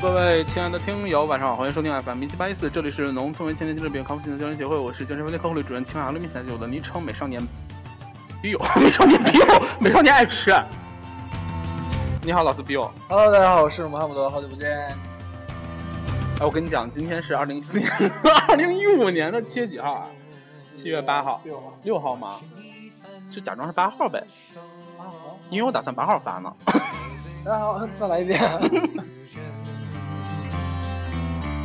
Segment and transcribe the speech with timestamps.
[0.00, 7.38] 各位亲爱的听友，晚上好，欢迎收听 FM 一七八一四，这里是农村为青年精神病康复心的教练协会，我是精神分裂客户类主任青海六米小九的昵称美少年
[8.40, 9.44] B 友，美少年 B 友，
[9.78, 10.54] 美少年爱吃。
[12.22, 12.90] 你好，老四 B 友。
[13.08, 14.70] Hello，大家好，我是穆罕默德，好久不见。
[16.38, 18.10] 哎，我跟你讲，今天是二零一四年，
[18.48, 20.06] 二零一五年的七月几号啊？
[20.74, 22.36] 七月八号，六号，六号吗？
[23.30, 24.24] 就假装是八号呗，
[24.96, 25.38] 八号。
[25.50, 26.50] 因为我打算八号发呢。
[27.44, 28.40] 大家好，再来一遍。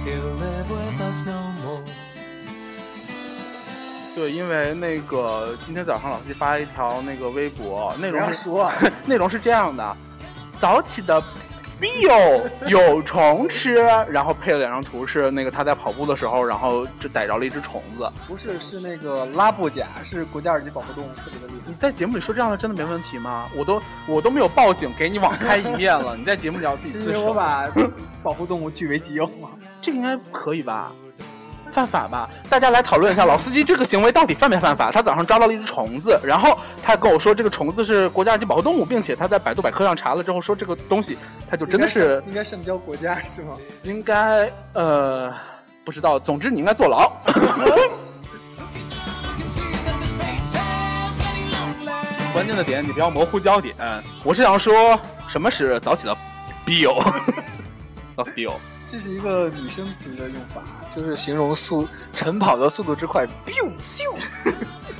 [0.05, 1.81] He'll live with us no more.
[4.15, 8.71] 对，因为那个今天早上老师发了一条那个微博，内容是说，
[9.07, 9.97] 内容是这样的：
[10.59, 11.19] 早起的
[11.81, 13.73] Bill 有虫吃，
[14.07, 18.07] 然后配了两张图，是那个他在跑步的时候，然后就逮着了一只虫子。
[18.27, 21.73] 不是是那个拉布甲，是国家二级保护动物，特别的厉害你。
[21.73, 23.47] 在节目里说这样的真的没问题吗？
[23.55, 27.67] 我都我都没有报警给你网开一面了，你在节目里要自己是因为自首， 我把
[28.21, 29.49] 保护动物据为己有嘛。
[29.85, 30.91] 这个应该可以吧？
[31.71, 32.27] 犯法吧？
[32.49, 34.89] 大家来讨论一下，老司机这个行为到底犯没犯法？
[34.91, 43.57] 他早上抓到了一只虫子，然后他跟我说这个虫子是国家级保护动物，并且他在百度百科上查了之后说这个东西，他就真的是应该上交国家是吗？
[43.83, 45.31] 应该呃
[45.83, 47.11] 不知道，总之你应该坐牢。
[52.33, 53.75] 关键的点你不要模糊焦点。
[54.23, 56.17] 我是想说，什么是早起的
[56.65, 56.95] Bill？
[58.95, 60.63] 这是一个拟声词的用法，
[60.95, 63.27] 就是形容速晨跑的速度之快。
[63.45, 64.03] biu 咻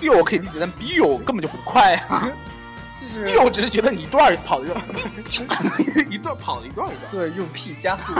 [0.01, 2.29] ，Bill 我可以理解，但 Bill 根本就不快啊。
[2.99, 4.67] 就是 Bill 只是觉得你一段儿跑的
[6.11, 7.09] 一段儿跑的一段儿一段。
[7.09, 8.11] 对用 P 加速。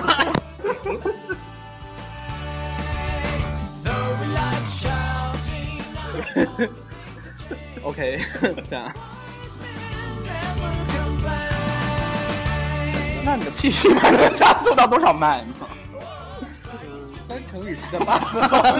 [7.83, 8.21] OK，
[8.69, 8.93] 这样。
[13.25, 15.47] 那你的 PP 迈能加速到多少迈呢？
[17.28, 18.75] 三乘以十的八次方。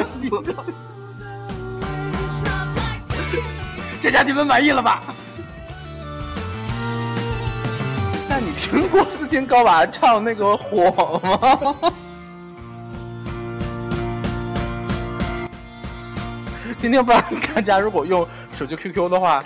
[4.00, 5.02] 这下你们满意了吧？
[8.30, 11.76] 那你听过斯琴高娃唱那个火吗？
[16.78, 17.24] 今天不知道
[17.56, 19.44] 大家如果用手机 QQ 的话，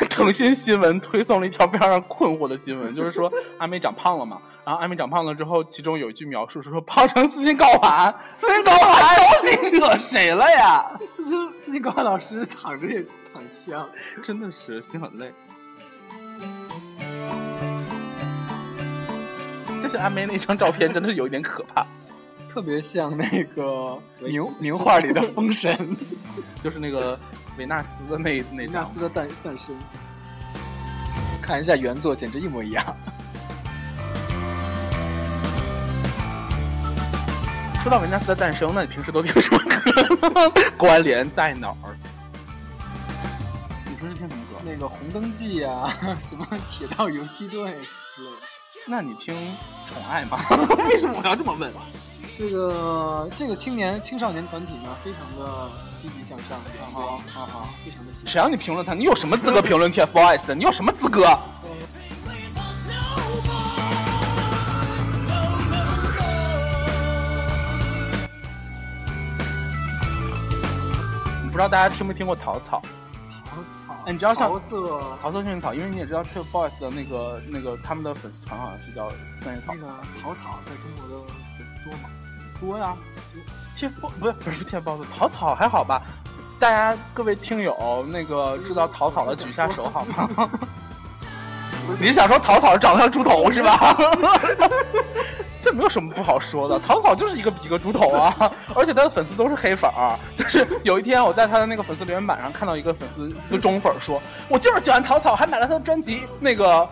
[0.10, 4.40] 腾讯新闻推送了一条非常让人困惑的新闻，就是说阿美长胖了嘛。
[4.64, 10.98] 然后阿美长胖了之后，其中有一句描述是说胖成斯琴高娃，斯琴高娃招谁惹谁了呀？
[11.06, 13.86] 思清思清高老师躺着也躺枪。
[14.22, 15.30] 真的是心很累。
[19.82, 21.86] 但是阿梅那张照片真的是有一点可怕，
[22.48, 25.76] 特别像那个名名画里的封神
[26.64, 27.18] 就是那个
[27.56, 28.66] 维纳斯的那那张。
[28.66, 29.74] 维纳斯的诞诞生。
[31.42, 32.84] 看一下原作，简直一模一样。
[37.82, 40.52] 说到维纳斯的诞生，那你平时都听什么歌？
[40.78, 41.94] 关联在哪儿？
[43.86, 44.56] 你平时听什么歌？
[44.64, 47.72] 那个《红灯记》啊， 什么铁道游击队
[48.16, 48.36] 之类的。
[48.86, 49.34] 那你听
[49.86, 50.38] 宠爱吗？
[50.88, 51.70] 为什么我要这么问？
[52.38, 55.70] 这个这个青年青少年团体呢，非常的
[56.04, 57.70] 积极向上，然后啊哈！
[57.82, 58.92] 非常的喜谁让你评论他？
[58.92, 60.52] 你有什么资格评论 TFBOYS？
[60.52, 61.26] 你有什么资格.
[71.42, 72.82] 你不知道大家听没听过桃草？
[73.46, 73.94] 桃草。
[74.04, 79.10] 哎你知道像桃色桃色薰衣草，因为你也知道 TFBOYS 的那个那个他们的粉丝团好像是叫
[79.40, 79.80] 三叶草那。
[79.80, 79.86] 个
[80.22, 81.24] 桃草在中国的
[81.56, 82.10] 粉丝多吗？
[82.60, 82.94] 多呀
[83.78, 86.02] ，TF 不是不是 TFBOYS，桃草还好吧？
[86.58, 90.50] 大家各位听友，那个知道桃草的举一下手好吗？
[92.00, 93.94] 你想说桃草长得像猪头是吧？
[95.60, 100.18] 这没有什么不好说的，桃草就是一个比一个猪头啊，而且他的粉丝都是黑粉儿。
[100.36, 106.22] 就是有一天我在他的那个粉丝留言板上看到一个粉丝，一个忠粉说：“我就是喜欢桃草，还买了他的专辑。
[106.38, 106.88] 那个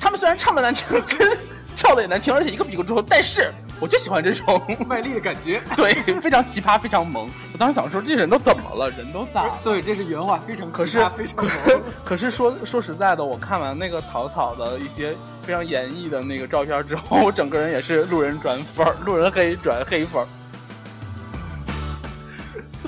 [0.00, 1.38] 他们虽然唱的难听，真
[1.86, 5.62] 跳的也难听，而且一个比一个猪头，但是我就喜欢这种卖力的感觉。
[5.76, 7.30] 对，非常奇葩，非常萌。
[7.52, 8.90] 我当时想说，这人都怎么了？
[8.90, 9.58] 人都咋了？
[9.62, 11.54] 对，这是原话，非常奇可是葩非常萌。
[12.04, 20.26] 可是说说实在的，我看完那个草草的一些非常演绎的那个照片之后，我整个人也是路人转粉儿，路人黑转黑粉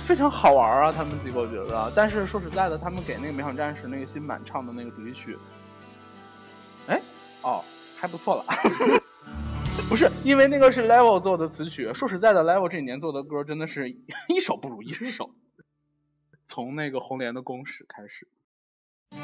[0.01, 0.91] 非常好玩啊！
[0.91, 5.39] 他们几个我觉得，但是说实在的，他们给那个《美好战士》那个新版唱的那个主题曲，
[6.89, 7.01] 哎，
[7.43, 7.63] 哦，
[8.01, 8.45] 还不错了。
[9.89, 13.89] 不是因为那个是 Level 做的词曲，说实在的，Level 这几年做的歌真的是
[14.29, 15.31] 一首不如一首。
[16.45, 18.27] 从那个红莲的公使开始，
[19.11, 19.23] 这个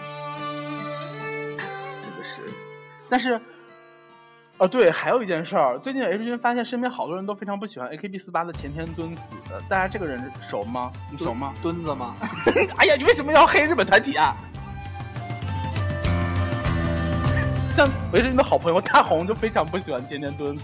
[2.22, 2.42] 是，
[3.08, 3.40] 但是
[4.58, 9.22] 哦，对，还有一件事儿，最近 H 君发现身边好多人都非常不喜欢 AKB 四八的前田敦子，
[9.68, 10.90] 大家这个人熟吗？
[11.10, 11.54] 你熟吗？
[11.62, 12.14] 墩子吗？
[12.76, 14.36] 哎呀，你为什么要黑日本团体啊？
[17.74, 20.62] 像维持君的好朋友大红就非常不喜欢前田敦子，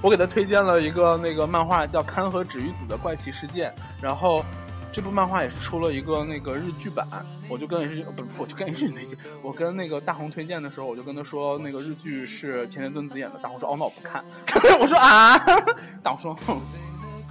[0.00, 3.68] 我给他推荐了一个那个漫画叫《勘和纸鱼子的怪奇事件》，
[4.00, 4.44] 然后
[4.92, 7.04] 这部漫画也是出了一个那个日剧版，
[7.48, 14.24] 我就跟 H 不是，我就跟 H 君推荐，我跟那个大红推荐的时候，我就跟他说那个日剧是前田敦子演的，大红说哦那我不看，
[14.78, 15.36] 我说啊，
[16.00, 16.60] 大红说哼。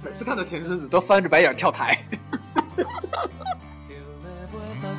[0.04, 1.98] 每次看到前田子都翻着白眼跳台。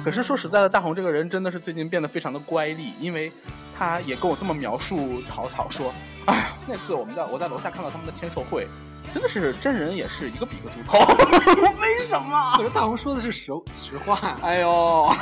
[0.03, 3.31] 可是说实在的，大红这个人真的是最近变得非常的乖戾，因为
[3.77, 5.93] 他也跟我这么描述草草说
[6.25, 8.67] ：“哎呀，那次我们在我在楼下看到他们的签售会，
[9.13, 10.97] 真的是真人也是一个比一个猪头。
[11.81, 12.63] 为什么可？
[12.63, 14.37] 是大红说的是实实话。
[14.41, 15.13] 哎呦！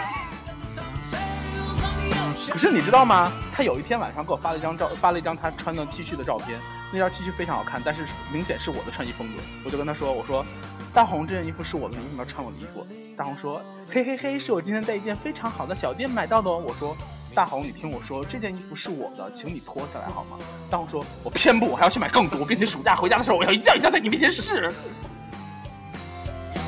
[2.51, 3.31] 可是你知道吗？
[3.51, 6.59] 他有一天晚上给我发了一张照，发了一张他穿的 T 恤的照片，
[6.91, 9.41] 那件 T 恤非常好看，但是明显是我的穿衣风格。
[9.65, 10.45] 我就跟他说：“我说，
[10.93, 12.85] 大红这件衣服是我的，你为什么要穿我的衣服？”
[13.17, 16.95] 大红说：“嘿嘿嘿，是我今天在一件非常好的小店买到的哦。”我说
[17.33, 20.37] ：“大红，你听我说，这件衣服是我的，请你脱下来好吗？”
[20.69, 24.73] 大红说：“我偏不，我还要去买更多，并且暑假回家的时候，我要一件一件在你面前试。”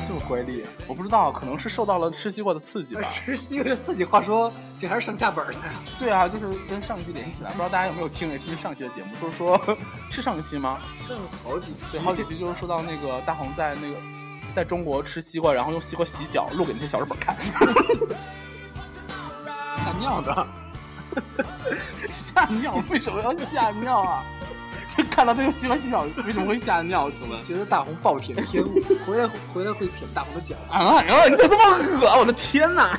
[0.06, 3.02] 这么乖戾，我不知道，可能是受到了吃西瓜的刺激吧。
[3.02, 4.50] 实习这四句话说，
[4.80, 5.60] 这还是上下本的呀。
[5.98, 9.60] 对啊，就是跟上一期联系起来，不知道大家有没有听 H 君上期的节目，就是说
[10.10, 10.78] 是上一期吗？
[11.06, 11.14] 上
[11.44, 13.96] 好几期，对，好几期就是说到那个大红在那个
[14.54, 17.36] 在中国吃西瓜，然后用西瓜洗脚，录给那些小日本看。
[19.76, 20.46] 吓尿的。
[22.08, 22.82] 吓尿？
[22.90, 24.22] 为什么要吓尿啊？
[24.96, 27.10] 这看到他用西瓜洗脚，为什么会吓尿？
[27.10, 27.44] 请问？
[27.44, 28.74] 觉得大红暴舔天物，
[29.06, 30.56] 回来回来会舔大红的脚。
[30.70, 30.98] 啊！
[30.98, 32.18] 哎呦，你怎么这么恶？
[32.18, 32.98] 我的天哪！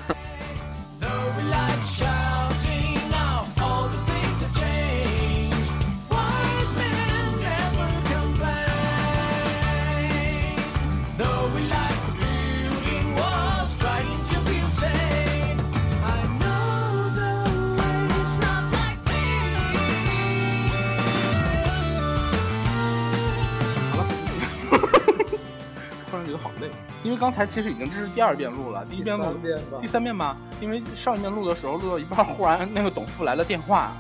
[26.30, 26.70] 觉得好累，
[27.04, 33.92] 因为刚才其实已经这是第二遍录了，第一遍录第三遍吧第三遍吧，因为上一遍录的时候录到一半，忽然那个董父来了电话，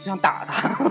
[0.00, 0.84] 想打他，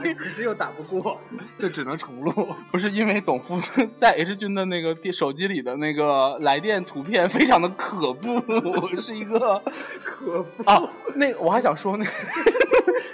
[0.18, 1.20] 可是又打不过，
[1.58, 2.48] 就只能重录。
[2.70, 3.60] 不是因为董夫
[4.00, 8.40] 在 H 君的那个电手机里的那个来电图片非常的可怖，
[8.98, 9.62] 是一个
[10.02, 10.82] 可怖，啊，
[11.14, 12.10] 那我还想说那个，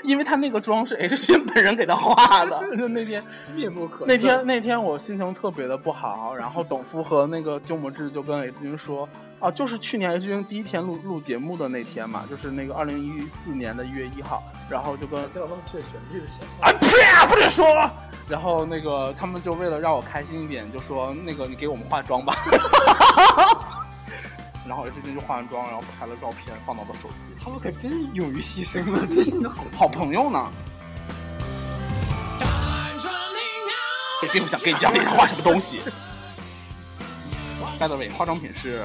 [0.02, 3.22] 因为他那个妆是 H 君本人给他画的，就那天。
[3.56, 9.08] 面目可那天那天我心情特别的不好，然后董夫和那个鸠摩智就跟 H 君说，
[9.40, 16.68] 啊，就是去年 H 君第一天录录节目的那天嘛，就是那个二零一四年的一月一号，然后就跟叫忘却旋律的小话。
[16.68, 17.64] 啊呸啊，不准说。
[18.28, 22.34] 然后那个他们就为了让我开心一点，就说那个你给我们化妆吧。
[24.66, 29.06] 然后 H 君就化完妆，然后拍了照片放到了手机，他们可真勇于牺牲了！
[29.06, 29.64] 真是好。
[29.74, 30.46] 好朋友呢。
[34.20, 35.80] 也并不想跟你讲那人画什么东西。
[37.78, 38.84] By the way，化妆品是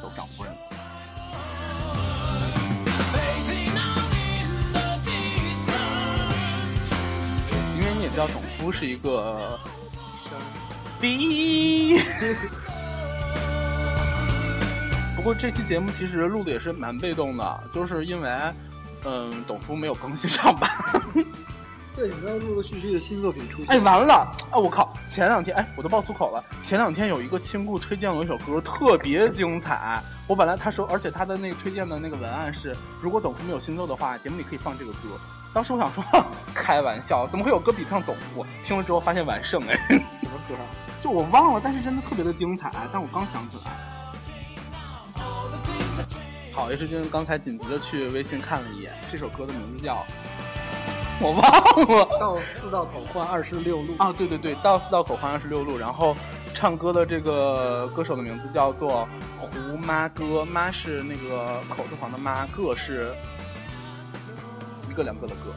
[0.00, 0.52] 董事长夫人。
[7.78, 9.58] 因为你也知道，董夫是一个
[11.00, 11.98] 逼。
[15.16, 18.30] 不过这期节目其实录的也是蛮被动的，就是因为，
[19.04, 20.70] 嗯，董夫没有更新上班。
[22.00, 23.76] 对，你要陆陆续续的新作品出现。
[23.76, 24.26] 哎，完了！
[24.50, 24.90] 哎，我靠！
[25.04, 26.42] 前两天，哎，我都爆粗口了。
[26.62, 30.02] 前两天有一个亲故推荐了我一首歌，特别精彩。
[30.26, 35.10] 我本来他说，而且他的那个推荐的那个文案是，如果董夫没有新作的话，节目里可以放这个歌。
[35.52, 36.02] 当时我想说，
[36.56, 38.46] 开玩笑，怎么会有歌比得上董夫？
[38.64, 39.74] 听了之后发现完胜，哎，
[40.16, 40.64] 什么歌啊？
[41.02, 42.72] 就我忘了，但是真的特别的精彩。
[42.90, 43.72] 但我刚想起来。
[46.54, 50.02] 好，H 君刚才紧急的去微信看了一眼，这首歌的名字叫，
[51.20, 51.40] 我忘
[51.98, 52.06] 了。
[52.18, 53.94] 到四道口换二十六路。
[53.98, 56.16] 啊，对对对，到四道口换二十六路，然后
[56.54, 59.06] 唱歌的这个歌手的名字叫做
[59.38, 63.12] 胡妈歌，妈是那个口字旁的妈，个是
[64.90, 65.52] 一个两个的个。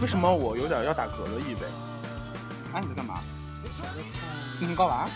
[0.00, 1.60] 为什么我有点要打嗝的意味？
[2.72, 3.20] 哎，你在干嘛？
[4.58, 5.08] 心情高娃？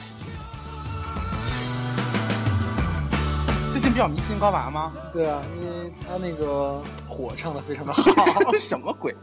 [3.78, 4.92] 最近比较迷信高娃吗？
[5.12, 8.02] 对啊，因为他那个 火唱的非常的好。
[8.58, 9.14] 什么鬼？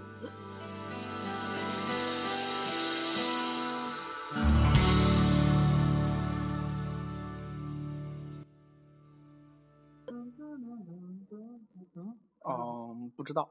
[12.47, 13.49] 嗯，不知道。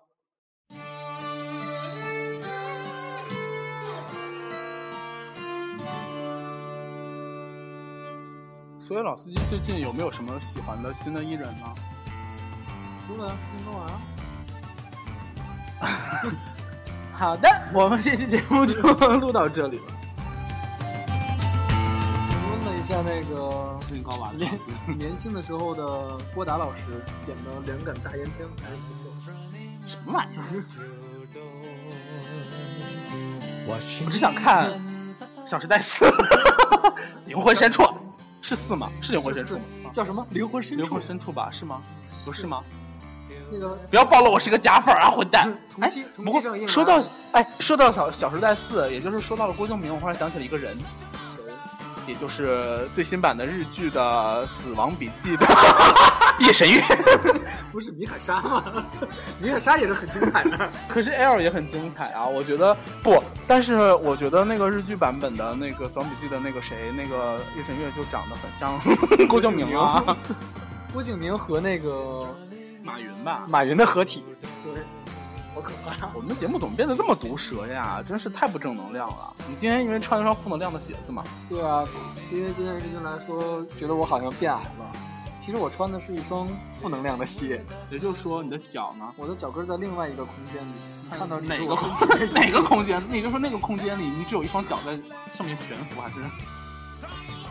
[8.86, 11.72] 所以老司机最近有没有什么喜欢的新的艺人呢？
[13.06, 14.00] 出了听说完了。
[17.14, 18.82] 好的，我们这期节目就
[19.16, 19.84] 录到这里了。
[22.50, 24.52] 问了一下那个身高吧，年
[24.98, 26.82] 年轻的时候的郭达老师
[27.24, 29.10] 点的两杆大烟枪还是不错。
[29.86, 30.42] 什么玩意儿？
[33.66, 34.68] 我 我只想看
[35.48, 36.04] 《小时代四》，
[37.24, 37.82] 灵魂深处
[38.46, 38.90] 是四吗？
[39.00, 39.90] 是灵魂深处吗？
[39.90, 40.26] 叫什么？
[40.28, 41.02] 灵魂深处灵魂。
[41.02, 41.48] 深处吧？
[41.50, 41.80] 是吗？
[42.26, 42.62] 不是吗？
[43.50, 45.50] 那个不要暴露我是个假粉啊，混蛋！
[45.80, 50.76] 哎不过说到哎，说到小《小时代四》，也就是说到了郭敬明，我忽然想起了一个人，
[52.06, 55.46] 也就是最新版的日剧的《死亡笔记》的
[56.40, 56.80] 叶神月。
[57.72, 58.62] 不是米卡莎吗？
[59.40, 60.70] 米卡莎也是很精彩的。
[60.88, 70.16] 可是 L 也很精彩啊，我觉得不，但是我觉得那个日剧版本的那个《死亡笔记》的那个谁，那个叶神月就长得很像郭敬明啊，
[70.92, 72.28] 郭敬明和那个
[72.84, 73.44] 马云吧。
[73.48, 74.22] 马云的合体，
[74.62, 74.82] 对，
[75.54, 76.10] 好可怕呀！
[76.14, 78.02] 我们的节目怎么变得这么毒舌呀？
[78.08, 79.32] 真是太不正能量了。
[79.48, 81.22] 你今天因为穿了双负能量的鞋子嘛？
[81.48, 81.86] 对啊，
[82.32, 84.90] 因为这件事情来说，觉得我好像变矮了。
[85.38, 89.12] 其实我穿的是一双负能量的鞋，也就是说你的脚呢？
[89.16, 90.72] 我的脚跟在另外一个空间里。
[91.04, 93.00] 你看到哪个空间 哪个空间？
[93.12, 94.98] 也就是说那个空间里，你只有一双脚在
[95.34, 96.14] 上面悬浮，还是？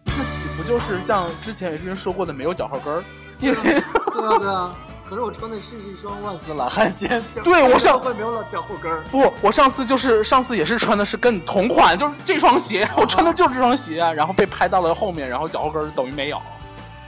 [0.04, 3.02] 那岂不就是像之前有些人说过的没有脚后跟儿？
[3.40, 4.74] 因为 对啊对啊，
[5.08, 9.02] 可是我穿的是一双万斯的懒汉鞋，脚对我上会没有了脚后跟儿。
[9.10, 16.40] 不，我上次就是上次也是穿的是跟你同款，就是这双鞋， 我穿的就是这双鞋，然后被拍到了后面，然后脚后跟儿等于没有。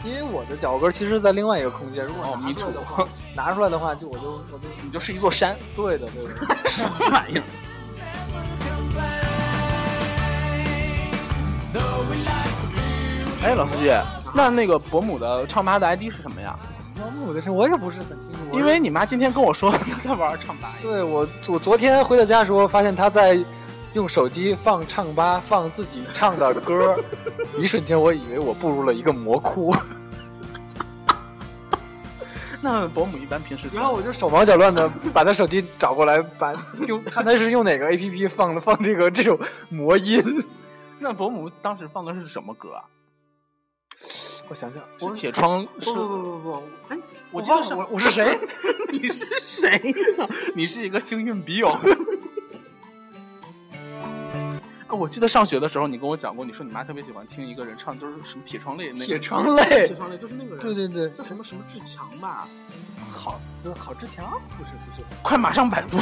[0.04, 6.68] 因为我的脚后跟儿其实在另外一个空间，如果哦 拿出来的话，拿出来的话就我就我就你就是一座山，对的对的。
[6.68, 7.42] 什么玩意儿？
[13.44, 13.90] 哎，老司机，
[14.34, 16.58] 那那个伯母的唱吧的 ID 是什么呀？
[16.94, 20.72] 伯母的事我也不是很清楚，因为你妈今天跟我说她在玩唱吧。
[20.82, 23.38] 对我我昨天回到家的时候，发现她在
[23.94, 26.96] 用手机放唱吧，放自己唱的歌，
[27.58, 29.74] 一瞬间我以为我步入了一个魔窟，
[32.60, 36.52] 那伯母一般平时然后我就手忙脚乱的把他手机找过来，把
[36.86, 40.22] 用看他是用哪个 A P P 放的放这个这种魔音。
[41.00, 42.84] 那伯母当时放的是什么歌啊？
[44.49, 45.92] 我想想，是我铁窗是？
[45.92, 46.99] 不不不不不，哎，
[47.30, 48.38] 我记得是我我是谁？
[48.92, 49.92] 你是谁？
[50.16, 50.28] 操！
[50.54, 51.68] 你是一个幸运笔友。
[54.88, 59.06] 啊我记得上学的时候，你跟我讲过，你说你妈特别喜欢听一个人唱，就是什么铁窗泪那个。
[59.06, 60.58] 铁窗泪铁窗泪就是那个人。
[60.58, 62.46] 对对对，叫什么什么志强吧？
[63.11, 63.40] 好，
[63.78, 65.96] 好志强不是不是，快马上百度。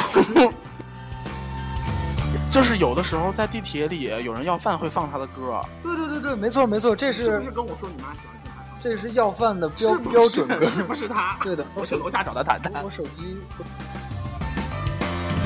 [2.51, 5.63] 就是有的时候在地铁里，有人要饭会放他的歌。
[5.85, 8.83] 对对对对，没错没错，这是跟我说你妈喜欢听他唱？
[8.83, 11.39] 这是要饭的标是是标准歌， 是不是他？
[11.43, 12.85] 对的，我去楼下找他谈谈。
[12.85, 13.37] 我手机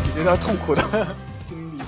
[0.02, 0.82] 解决他痛苦的
[1.46, 1.82] 经历。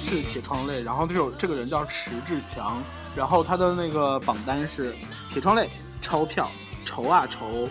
[0.00, 2.82] 是铁窗泪，然后这首这个人叫迟志强，
[3.14, 4.94] 然后他的那个榜单是
[5.32, 5.70] 铁窗泪、
[6.02, 6.50] 钞票、
[6.84, 7.66] 愁啊愁、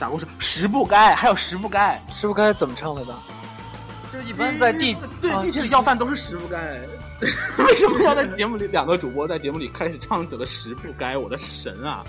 [0.00, 2.02] 打过手、食不该，还有十不该。
[2.08, 3.14] 十不该怎么唱来的？
[4.12, 6.56] 就一般在地啊对地铁里要饭都是十不该，
[7.62, 11.16] 为什么要在节目里两个主播在节目里开始唱起了十不该？
[11.16, 12.02] 我的神啊！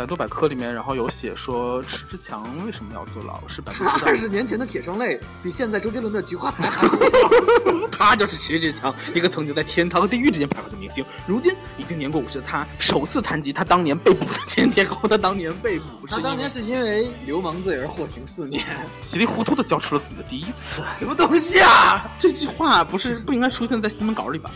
[0.00, 3.38] 百度百科里面然后有写说迟志强为什么要坐牢？
[3.46, 6.96] 是百度知道二十年前的铁窗泪比现在周杰伦的菊花台还好。
[7.92, 11.04] 他就是迟志强，一个曾经在天堂和地狱之间徘徊的明星。
[11.26, 18.64] 如今已经年过五十的他，首次谈及他当年被捕的前前后后，他当年被捕是他当年是是因为流氓罪而获刑四年。
[19.02, 20.82] 稀里糊涂的交出了自己的第一次。
[20.88, 22.08] 什么东西啊？
[22.18, 24.50] 这句话不是不应该出现在新闻稿里吧？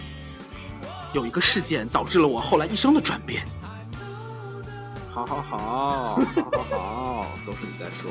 [1.12, 3.46] 有一个事件导致了我后来一生的转变。
[5.14, 6.18] 好好好，好
[6.50, 8.10] 好好，都是你在说。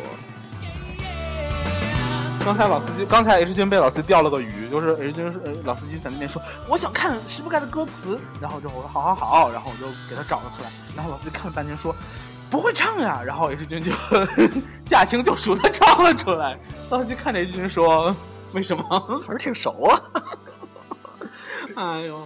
[2.46, 11.94] 刚才老司机，刚才 H 君被老司机钓了个鱼，就是 H 君呃老司机在那边说我想看石不盖的歌词，然后就我说好好好，然后我就给他找了出来，然后老司机看了半天说
[12.50, 13.92] 不会唱呀，然后 H 君就
[14.86, 16.58] 驾轻就熟的唱了出来，
[16.90, 18.16] 老司机看着 H 君说
[18.54, 19.20] 为什么？
[19.22, 20.02] 词儿挺熟啊。
[21.76, 22.26] 哎呦。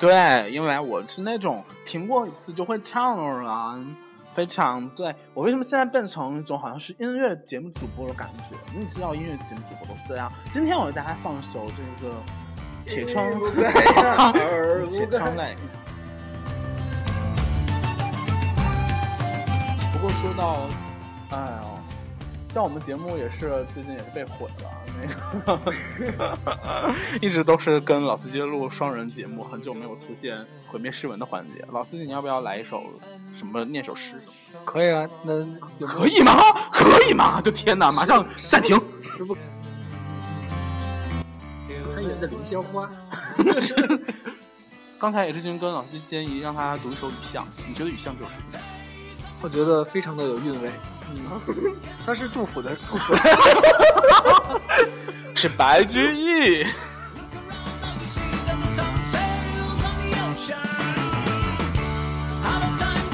[0.00, 3.94] 对，因为我是那种听过一次就会唱的人，
[4.32, 5.14] 非常对。
[5.34, 8.56] 我为什么现在变成一种好像是音乐节目主播的感觉？
[8.74, 10.32] 你知道音乐节目主播都这样。
[10.50, 12.14] 今天我给大家放一首这个
[12.86, 13.30] 铁窗，
[14.88, 15.54] 铁窗泪。
[19.92, 20.66] 不过说到，
[21.28, 21.78] 哎呦，
[22.54, 24.70] 像我们节目也是最近也是被毁了，
[25.46, 25.72] 那 个
[27.20, 31.64] 一直都是跟老司机录双人节目，很久没有出现毁灭诗文的环节。
[31.70, 32.82] 老司机，你要不要来一首
[33.36, 34.20] 什么念首诗？
[34.64, 35.44] 可以啊，那
[35.86, 36.32] 可以吗？
[36.72, 37.40] 可以吗？
[37.40, 37.90] 就天哪！
[37.90, 38.80] 马上暂停。
[39.02, 39.36] 师傅
[41.94, 42.90] 他演的凌霄花，
[44.98, 48.62] 刚才也是军跟老司机建议让他读一首《雨巷》，你觉得《雨巷》这首诗怎么样？
[49.42, 50.70] 我觉得非常的有韵味。
[51.12, 51.76] 嗯，
[52.06, 53.14] 他是杜甫的杜甫，
[55.34, 56.64] 是白居易。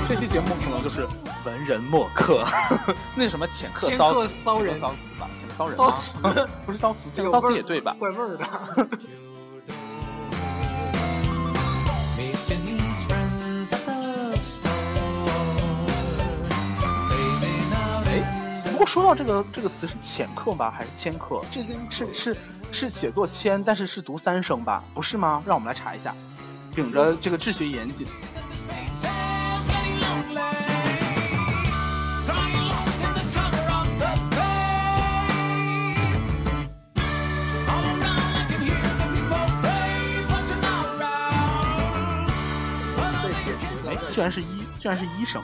[0.09, 1.05] 这期节目可能就是
[1.45, 2.45] 文人墨客，
[3.17, 7.97] 那什么浅客骚客骚人骚词吧，浅骚人骚吗词不是骚词，浅客骚词也对吧？
[7.99, 8.47] 怪味儿的。
[18.87, 21.41] 哎，说到这个这个词是浅客吧，还是迁客？
[21.51, 22.37] 这个是是
[22.71, 24.81] 是写作迁，但是是读三声吧？
[24.95, 25.43] 不是吗？
[25.45, 26.15] 让我们来查一下。
[26.73, 28.07] 秉着这个治学严谨
[43.89, 45.43] 哎，居然是医，居然是医生。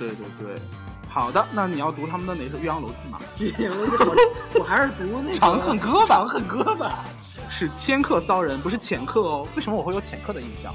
[0.00, 0.60] 对对对。
[1.08, 3.20] 好的，那你要读他们的哪首《岳阳楼记》吗？
[4.54, 7.04] 我还是读那个长恨歌吧长恨歌吧。
[7.48, 9.46] 是迁客骚人，不是浅客哦。
[9.56, 10.72] 为什么我会有浅客的印象？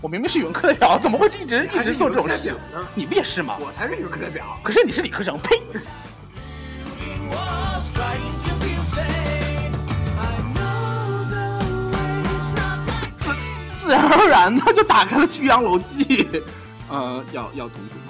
[0.00, 2.54] 我明明是语文课代表，怎么会一直一直做这种事？
[2.94, 3.56] 你不也是吗？
[3.58, 4.44] 我才是语文课代表。
[4.62, 5.82] 可是你是理科生，呸 that
[13.80, 16.04] 自然而然的就打开了《岳阳楼记》。
[16.90, 18.07] 呃，要要读读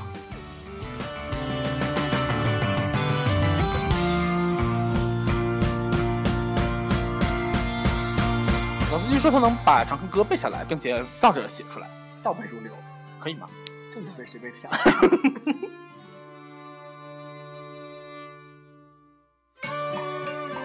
[8.99, 9.05] 吗？
[9.05, 11.89] 老司机说他能把《长恨歌》背下来，并且倒着写出来，
[12.23, 12.73] 倒背如流，
[13.21, 13.49] 可以吗？
[13.95, 14.69] 这是被谁背下？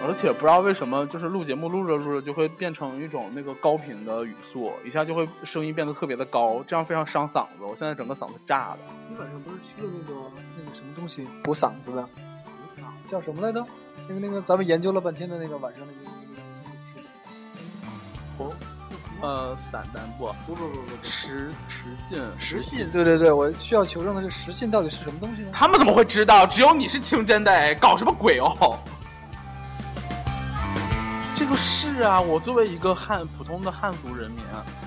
[0.06, 7.62] 而且不知道为什么，就是录节目录着录着就会变成一种那个高频的语速，一下就会声音变得特别的高，这样非常伤嗓子。
[7.62, 8.78] 我现在整个嗓子炸了。
[9.08, 10.20] 你晚上不是去了那个
[10.58, 12.06] 那个什么东西补嗓子的？
[13.06, 13.64] 叫什么来着？
[14.06, 16.13] 那个那个咱们研究了半天的那个晚上那个那个
[19.24, 25.48] 呃，散单不，不不不不不实实信实信，对对对，我需要求证的是实信到底是什么东西呢？
[25.50, 26.46] 他们怎么会知道？
[26.46, 28.78] 只有你是清真的哎，搞什么鬼哦？
[31.34, 34.44] 这个是啊，我作为一个汉普通的汉族人民，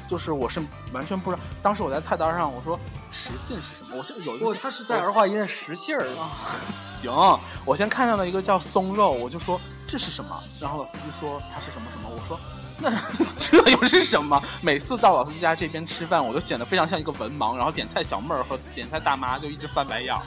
[0.08, 0.62] 就是我是
[0.94, 1.42] 完全不知道。
[1.62, 2.80] 当时我在菜单上我说
[3.12, 6.30] 实信是什么，我现在有一个他，是带儿化音的实信儿啊。
[7.02, 7.12] 行，
[7.66, 12.40] 我先看到了一个叫松肉，我就说这是什么，然后老司机说它是什么什么，我说
[12.80, 12.92] 那
[13.38, 14.42] 这又是什么？
[14.62, 20.22] 每次到老司机家这边吃饭，我都显得非常像一个文盲，然后点菜小妹儿和点菜大妈就一直翻白眼儿。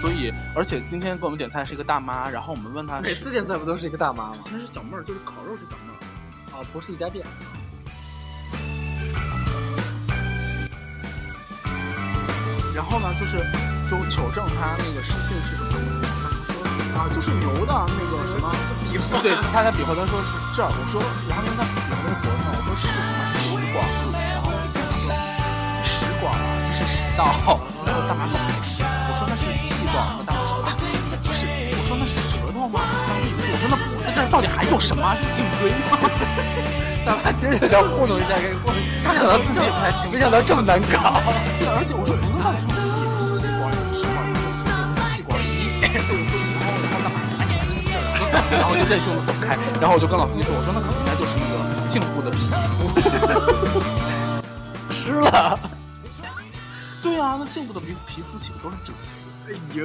[0.00, 4.38] 所以，而且今天给我们点菜是一个大妈，然后我们问她每次点菜不都是一个大妈吗？
[4.42, 5.96] 其实是小妹儿，就是烤肉是小妹儿。
[6.56, 7.26] 啊，不是一家店。
[12.74, 13.38] 然后呢，就是
[13.90, 16.17] 就求证他那个失信是什么东西。
[16.98, 18.50] 啊，就是牛的那个什么
[18.90, 20.66] 比划，对，他在比划，他说是这儿。
[20.66, 20.98] 我说，
[21.30, 22.98] 然后因为他比划那个活动，我说是什么？
[23.38, 23.86] 是石广，
[24.34, 25.14] 然后他说
[25.86, 26.42] 食管啊，
[26.74, 27.22] 这是食道。
[27.86, 30.18] 然后大妈说不是，我说那是气广。
[30.26, 30.74] 大妈说啊，
[31.22, 31.46] 不是，
[31.78, 32.82] 我说那是舌头吗？
[32.82, 35.14] 大妈说不是，我说那脖子这儿到底还有什么？
[35.14, 36.02] 是颈椎吗？
[37.06, 38.76] 大妈其实就想糊弄一下，给糊弄。
[39.06, 40.18] 他可能自己也不太清楚没。
[40.18, 41.22] 想到这么难搞。
[41.62, 42.50] 对，而且我说不是到
[48.50, 49.56] 然后就任性的走开。
[49.80, 51.54] 然后我就跟老司机说，我说那可能应该就是那个
[51.88, 52.38] 颈部的皮
[52.72, 52.88] 肤。
[54.90, 55.58] 吃了。
[57.02, 58.98] 对啊，那颈部的皮皮肤岂不都是褶子。
[59.48, 59.84] 哎呦，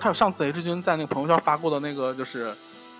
[0.00, 2.52] 还有上次 H 君在那个朋友圈发过的那个，就是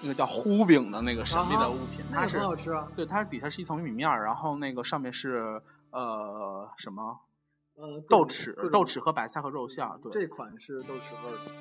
[0.02, 2.86] 那个叫糊饼的那个神秘的物品，它那个是很好吃啊。
[2.94, 5.60] 对，它底下是一层玉米面儿，然后那个上面是
[5.90, 7.18] 呃什么
[7.76, 9.98] 呃，豆豉豆豉和白菜和肉馅儿。
[10.02, 11.52] 对，这款是豆豉味儿的，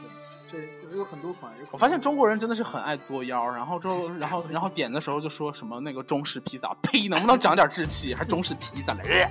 [0.50, 1.52] 对，这有很多款。
[1.72, 8.16] 我发现中国人真的是很爱作妖，然后之后， 然后，然后点的时候就说什么那个中式披萨，呸，能不能长点志气？
[8.16, 9.28] 还中式披萨嘞？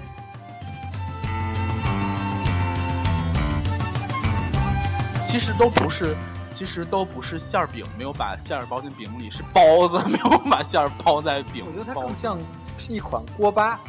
[5.25, 6.15] 其实都不是，
[6.51, 12.39] 其实都不是馅儿饼没有把馅儿包进饼里，是包子 没有把馅儿包在饼我觉得它更像
[12.79, 13.81] 是一款锅巴，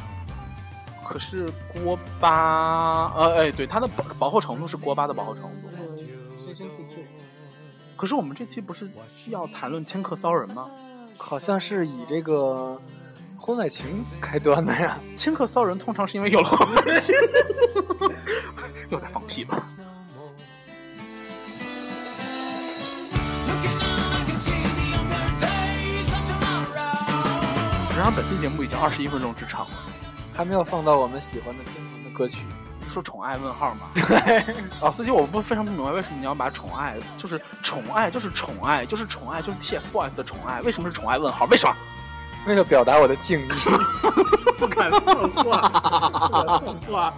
[1.08, 5.50] 可是锅巴，呃，哎，对，它的薄薄厚程度是锅巴的薄厚程度。
[6.38, 7.06] 深深脆脆。
[7.96, 8.89] 可是我们这期不是
[9.28, 10.68] 要谈论千客骚人吗？
[11.18, 12.78] 好像是以这个
[13.38, 15.00] 婚外情开端的呀。
[15.15, 17.15] 千客骚人通常是因为有了婚外情，
[18.91, 19.63] 又在放屁了。
[23.48, 27.96] Looking on, I can see the younger days of tomorrow.
[27.96, 29.76] 然而本期节目已经二十一分钟之长了，
[30.36, 32.45] 还没有放到我们喜欢的偏门的歌曲。
[32.86, 33.88] 说宠爱问号吗？
[33.95, 34.45] 对，
[34.80, 41.45] 老司机，我不非常不明白为什么你要把宠爱就是宠爱就是宠爱就是宠爱就是 TFBOYS 的宠爱，为什么是宠爱问号？
[41.45, 41.76] 为什么？
[42.45, 43.50] 为了表达我的敬意，
[44.60, 45.67] 不敢碰话，
[46.28, 47.13] 不敢碰话。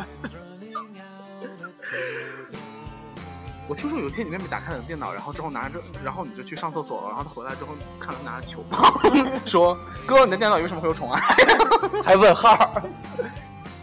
[3.67, 8.93] 我听说有一天你妹妹打开你的电脑，然后之后拿着，然后你就去上厕所了，然后她回来之后看到拿着球棒，
[9.45, 9.77] 说
[10.07, 11.21] ：“哥，你的电脑为什么会有宠爱
[12.01, 12.81] 还问号，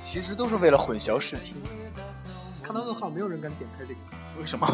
[0.03, 1.55] 其实都是为了混淆视听。
[2.63, 4.01] 看到问号，没有人敢点开这个。？”
[4.41, 4.67] 为什么？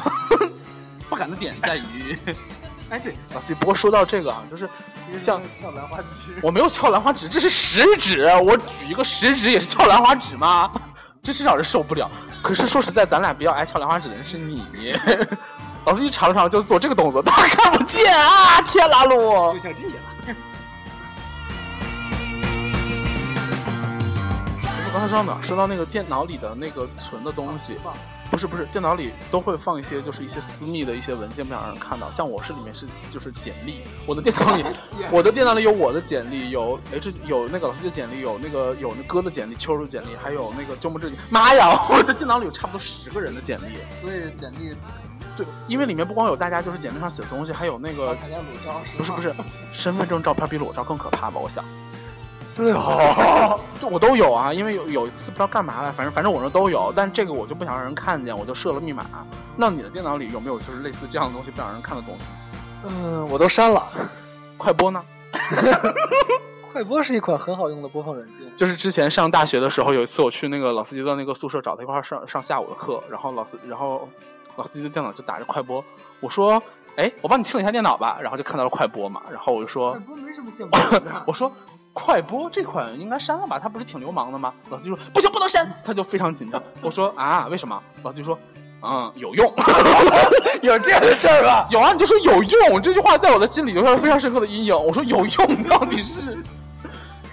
[1.11, 2.17] 不敢的点在于，
[2.89, 3.55] 哎，对，老司机。
[3.55, 4.71] 不过说到这个啊，就是
[5.19, 10.71] 像像兰花指，我没有翘兰花指，这是食指，我举一个食指也是翘兰花指吗？
[11.23, 12.11] 真是让人受不了。
[12.43, 14.65] 可是说实在，咱俩比较爱翘兰花指的人是你。
[15.85, 18.61] 老子一尝尝就做这个动作，他看不见啊！
[18.63, 19.59] 天啦噜就！
[19.59, 19.93] 像这样。
[24.87, 25.43] 我刚才说到哪儿？
[25.43, 27.77] 说到那个电脑里的那个存的东西，
[28.31, 32.11] 不是不是，电脑里都会放一些就是一些私密的一些文件，不想让人看到。
[32.11, 34.65] 像我是里面是就是简历，我的电脑里，
[35.11, 41.11] 我的电脑里有我的简历，有 H 有那个老师的简历，有那个有那哥的简历，秋儿的简历，还有那个周末志。
[41.29, 43.75] 妈呀，我的电脑里有差不多十个人的简历。
[44.01, 44.75] 所以简历
[45.37, 48.17] 对，因为里面不光有大家就是简历上写的东西，还有那个
[48.97, 49.35] 不是不是
[49.73, 51.41] 身份证照片比裸照更可怕吧？
[51.41, 51.65] 我想。
[52.57, 59.05] 对哦，对， 我都有啊，因为有有一次不知道干嘛了，反正反正我那都有，但这个我就不想让人看见，我就设了密码。
[59.57, 62.25] 那你的电脑里有没有就是类似这样的东西不想让人看的东西？
[62.85, 63.87] 嗯，我都删了。
[64.57, 65.03] 快播呢？
[66.73, 68.37] 快播是一款很好用的播放软件。
[68.57, 74.09] 就是之前上大学的时候，有一次我去那个老司机的那个宿舍找他一块儿上上下午的课，然后老司然后
[74.57, 75.83] 老司机的电脑就打着快播，
[76.21, 76.63] 我说，
[76.97, 81.23] 哎，我帮你清理一下电脑吧，然后就看到了快播嘛，然后我就说，快播没什么见不得 的。
[81.27, 81.51] 我说
[81.93, 83.59] 快播这款应该删了吧？
[83.59, 84.53] 他不是挺流氓的吗？
[84.69, 86.63] 老司机说不行，不能删，他就非常紧张。
[86.81, 87.81] 我说啊，为什么？
[88.03, 88.39] 老司机说，
[88.83, 89.53] 嗯，有用。
[90.63, 91.67] 有这样的事儿吧？
[91.71, 94.75] 有啊，你就说有用，这句话在我的心里留下了非常深刻的阴影。
[94.75, 96.39] 我说有用到底是？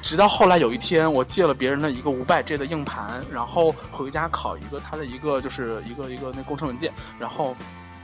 [0.01, 7.55] 直到后来有一天，我借了别人的一个五百 G 的硬盘，然后回家拷一个他的一个就是一个一个那工程文件，然后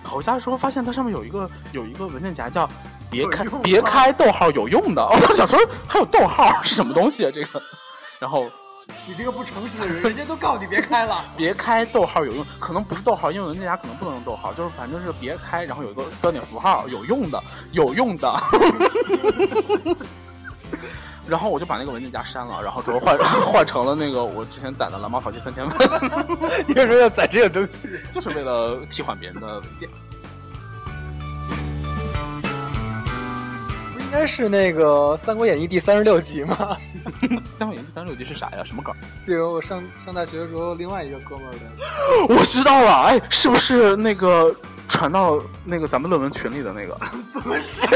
[0.03, 2.69] 拷回家的时候发现它上面有一个有一个文件夹叫
[3.13, 7.61] “别开别开逗号有用的”，我当时想说还有逗号是什么东西啊这个，
[8.19, 8.49] 然后
[9.07, 11.23] 你这个不诚实的人，人家都告诉你别开了。
[11.37, 18.33] 别开逗号有用，可能不是逗号，因为文件夹可能不能用逗号，就是反正是别开，然后有一个标点符号，有用的，有用的。
[21.25, 25.73] 然后我就把那个文件夹删了，然后之后换 换成了那个我之前攒的蓝猫淘气三千问，
[26.67, 27.89] 你为什么要攒这个东西？
[28.11, 29.87] 就是为了替换别人的文件。
[34.13, 34.85] 该是那个
[35.17, 36.77] 《三国演义》第三十六集吗？
[37.57, 38.63] 三国演义第三十六集是啥呀？
[38.63, 38.93] 什么梗？
[39.25, 42.35] 这个我上上大学的时候，另外一个哥们儿的。
[42.35, 44.55] 我知道了，哎，是不是那个
[44.87, 46.95] 传到那个咱们论文群里的那个？
[47.41, 47.87] 不是，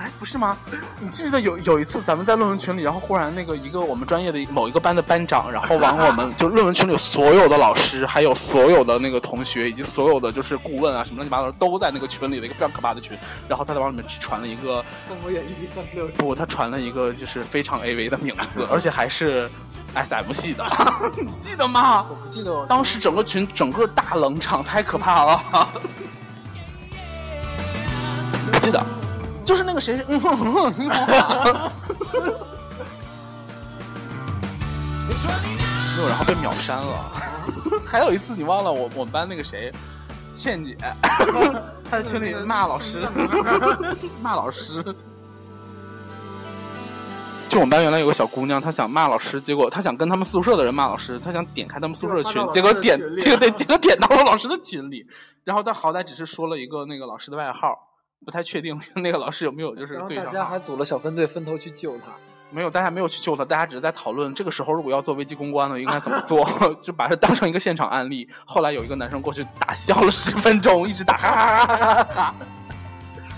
[0.00, 0.56] 哎，不是吗？
[0.98, 13.14] 你记不记得有有一次咱们在论文群里，然后忽然那个一个我们专业的某一个班的班长，然后往我们就论文群里所有的老师，还有所有的那个同学，以及所有的就是顾问啊什么乱七八糟都在那个群里的一个非常可怕的群，
[13.46, 16.08] 然后他在往里面传了一个《三国演义》三六。
[16.16, 19.50] 不，他传了一个就是非常 AV 的名字，而且还是
[19.94, 20.64] SM 系的，
[21.36, 22.06] 记得吗？
[22.08, 25.42] 我不记得当时整个群整个大冷场，太可怕了。
[28.50, 28.82] 不 记得，
[29.50, 30.84] 就是那个谁，嗯哼哼哼.没
[36.00, 37.12] 有，然后被秒删了。
[37.84, 39.72] 还有一次你忘了我我们班那个谁，
[40.32, 40.78] 倩姐，
[41.82, 43.00] 她在群里骂老师，
[44.22, 44.84] 骂老师。
[47.48, 55.04] 就我们班原来有个小姑娘，她想骂老师，结果她想跟他们宿舍的人骂老师，她想点开他们宿舍的群，结果点结果对，结果点到了老师的群里，
[55.42, 57.76] 然后她好歹只是说了一个那个老师的外号，
[58.24, 62.04] 不太确定那个老师有没有就是大家还组了小分队，分头去救他。
[62.50, 66.44] 没有，大家没有去救他，大家只是在讨论这个时候如果要做危机公关了，应该怎么 做，
[66.82, 68.28] 就把它当成一个现场案例。
[68.44, 72.04] 后来有一个男生过去打笑了十分钟，一直打哈哈哈哈哈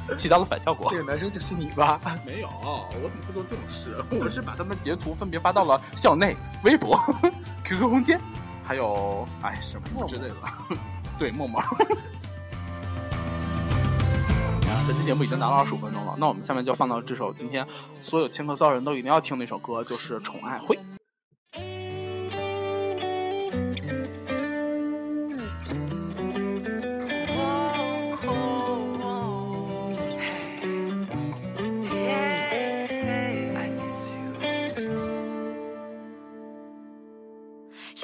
[0.09, 0.99] 哈，起到了反效果这。
[0.99, 2.01] 个男生就是你吧？
[2.25, 3.95] 没有，我怎么会做这种事？
[4.19, 6.99] 我是把他们截图分别发到了校内、微博、
[7.65, 8.19] QQ 空间，
[8.65, 10.35] 还有哎什么之类的。
[11.19, 11.63] 对，陌陌。
[14.93, 17.67] 本期节目已经达到二十五分钟了，那我们下面就放到这首今天
[18.03, 20.77] 所有青客骚人都一定要听的一首歌，就是《宠爱会》。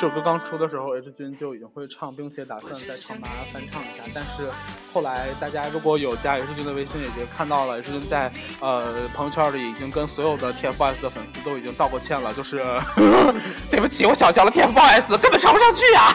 [0.00, 4.04] 这首歌刚出的时候，H 君就已经会唱，并且打算在唱吧翻唱一下。
[4.14, 4.48] 但是
[4.92, 12.58] 后来大家如果有加 H 君的微信，也就看到了 H 君在呃朋友圈里已经跟所有的 TFBOYS 的粉丝都已经道过歉了，就是
[13.72, 16.14] 对不起，我小瞧了 TFBOYS，根本唱不上去啊、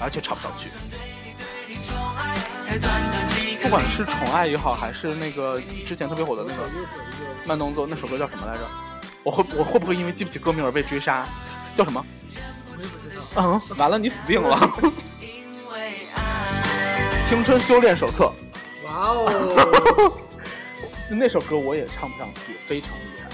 [0.00, 0.68] 而且唱不上去。
[3.62, 6.68] 不管是宠爱也好，还是那个之前特别火的那个
[7.46, 8.62] 慢动作，那首歌叫什么来着？
[9.22, 11.24] 我会我会不会因为记不起歌名而被追杀？
[11.76, 12.04] 叫什么？
[13.36, 14.58] 嗯，完了，你死定了！
[15.20, 15.28] 因
[15.72, 17.22] 为爱。
[17.28, 18.32] 青春修炼手册，
[18.84, 20.12] 哇哦！
[21.08, 23.28] 那首歌我也唱不上去，非常厉害。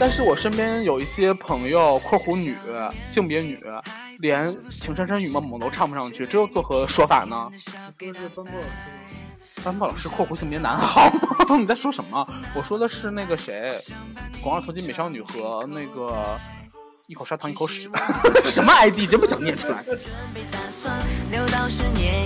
[0.00, 2.56] 但是我身边有一些朋友（括弧女，
[3.08, 3.62] 性别女），
[4.18, 7.48] 连情深深雨蒙蒙都唱不上去，这又作何说法呢？
[9.62, 11.06] 班霸老师（括弧性别男） 好
[11.48, 11.56] 吗？
[11.56, 12.26] 你在说什么？
[12.54, 13.80] 我说的是那个谁，
[14.42, 16.14] 广二头巾美少女和那个
[17.06, 17.90] 一口砂糖一口屎，
[18.44, 19.82] 什么 ID 真不想念出来。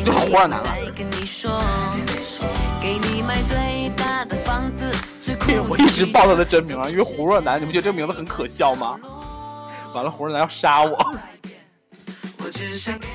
[0.04, 0.66] 就是胡二男了
[5.68, 8.96] 我一直报他的真名啊，因为胡若男，你不觉得这个名字很可笑吗？
[9.92, 10.96] 完了，胡若男要杀我。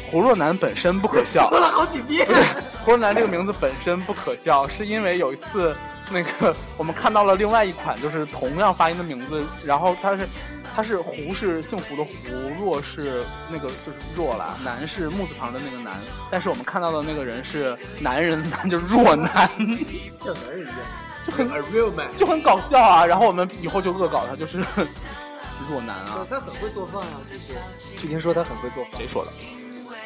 [0.09, 2.27] 胡若男本身不可笑， 说了好几遍。
[2.83, 5.75] 胡若男这个名字本身不可笑，是因为有一次
[6.09, 10.27] 那个我们看到了另外一款就是同样发音的名字，然后它是
[10.75, 15.93] 它是胡是姓胡的胡，若是那个就是若啦，男是木字旁的那个男，
[16.29, 19.49] 但是我们看到的那个人是男人的男，就是若男，
[20.17, 20.77] 像男人一样，
[21.25, 22.07] 就很 real man。
[22.15, 23.05] 就很搞笑啊。
[23.05, 24.63] 然后我们以后就恶搞他，就是
[25.69, 26.25] 若男啊。
[26.29, 27.55] 他很会做饭啊，据说。
[27.97, 29.31] 据听说他很会做饭，谁说的？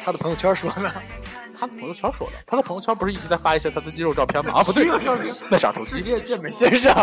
[0.04, 0.76] 他的朋友圈说的。
[1.58, 2.34] 他的朋友圈说的。
[2.46, 4.52] 他的朋友圈不是一直在发一些他的肌肉照片吗？
[4.60, 4.84] 啊，不对，
[5.50, 5.86] 那是二头肌。
[5.86, 6.94] 世界健美先生。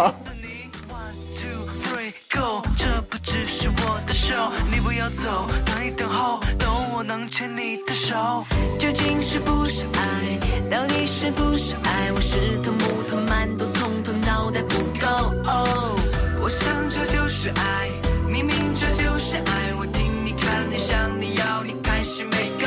[2.33, 8.43] go，这不只是我的手，你不要走，等一等候，等我能牵你的手。
[8.79, 10.39] 究竟是不是爱？
[10.69, 12.11] 到底是不是爱？
[12.11, 15.07] 我是头木头馒头，从头脑袋不够。
[15.45, 15.95] 哦，
[16.41, 17.91] 我想这就是爱，
[18.33, 19.75] 明明这就是爱。
[19.77, 22.65] 我听你看你想你要你开始没够。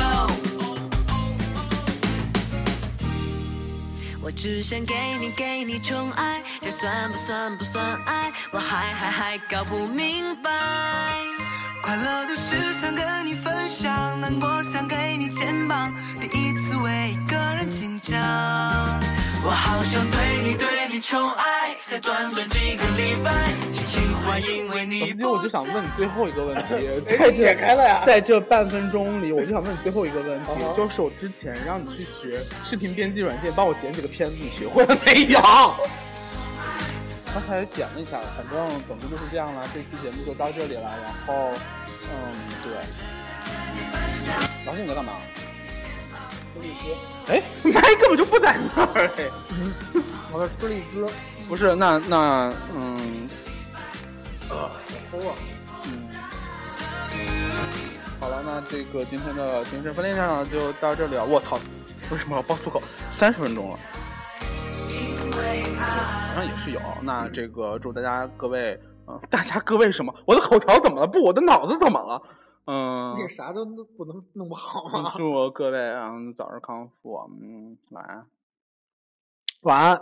[4.22, 8.32] 我只想给你给你宠爱，这算不算不算爱？
[8.52, 10.52] 我还还还搞不明白。
[11.82, 15.92] 快乐的事想跟你分享，难过想给你肩膀。
[16.20, 18.16] 第一次为一个人紧张，
[19.44, 23.32] 我好想对你对你宠爱，才短短几个礼拜，
[24.88, 35.40] 其实我就想问你最后一个问题， 哎在这解开了呀在这半分钟里，我就想问你最后一个问题就是我之前让你去学视频编辑软件，帮我剪几个片子，你学会了没有？
[37.32, 39.62] 刚才剪了一下，反正总之就是这样了。
[39.74, 41.50] 这期节目就到这里了，然后，
[42.10, 42.32] 嗯，
[42.62, 42.72] 对。
[44.64, 45.12] 老师你在干嘛？
[47.28, 49.24] 哎，麦根本就不在那儿哎。
[50.32, 51.06] 我在吃荔枝。
[51.46, 53.28] 不是，那那嗯
[54.48, 54.56] 抠
[55.28, 55.34] 啊！
[55.84, 56.08] 嗯，
[58.20, 61.24] 好了，那这个今天的精神分裂上就到这里了。
[61.24, 61.58] 我操，
[62.10, 62.80] 为什么要爆粗口？
[63.10, 63.78] 三十分钟了。
[66.28, 66.80] 好像也是有。
[67.02, 70.14] 那这个祝大家各位，嗯、大家各位什么？
[70.26, 71.06] 我的口条怎么了？
[71.06, 72.22] 不，我的脑子怎么了？
[72.66, 75.12] 嗯、那个啥都弄不能弄不好嗯吗？
[75.16, 77.16] 祝各位嗯早日康复。
[77.40, 78.26] 嗯，晚安。
[79.62, 80.00] 晚安。